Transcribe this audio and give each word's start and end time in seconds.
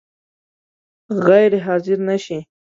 غیر 1.25 1.51
حاضر 1.65 1.97
نه 2.07 2.17
شې؟ 2.23 2.39